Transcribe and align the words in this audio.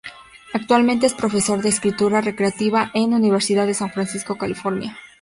Actualmente 0.53 1.05
es 1.05 1.13
profesor 1.13 1.61
de 1.61 1.69
escritura 1.69 2.23
creativa 2.35 2.89
en 2.95 3.11
la 3.11 3.17
Universidad 3.17 3.67
de 3.67 3.75
San 3.75 3.91
Francisco, 3.91 4.35
California. 4.35 4.97